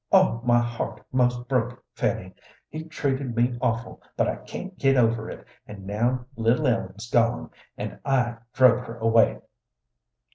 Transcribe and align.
Oh, 0.11 0.41
my 0.43 0.57
heart 0.57 1.05
'most 1.11 1.47
broke, 1.47 1.85
Fanny! 1.93 2.33
He's 2.69 2.87
treated 2.87 3.35
me 3.35 3.55
awful, 3.61 4.01
but 4.17 4.27
I 4.27 4.37
can't 4.37 4.75
get 4.75 4.95
over 4.97 5.29
it; 5.29 5.45
and 5.67 5.85
now 5.85 6.25
little 6.35 6.65
Ellen's 6.65 7.07
gone, 7.07 7.51
and 7.77 7.99
I 8.03 8.37
drove 8.51 8.85
her 8.87 8.97
away!" 8.97 9.41